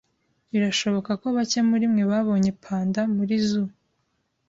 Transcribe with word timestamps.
Birashoboka 0.51 1.11
ko 1.21 1.27
bake 1.35 1.59
muri 1.69 1.85
mwe 1.91 2.03
babonye 2.11 2.51
panda 2.63 3.01
muri 3.15 3.35
zoo. 3.47 3.71